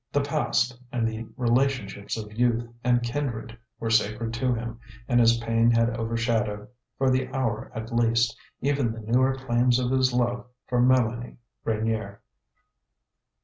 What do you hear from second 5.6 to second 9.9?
had overshadowed, for the hour at least, even the newer claims